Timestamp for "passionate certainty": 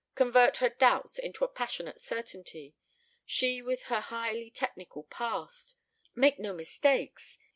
1.47-2.73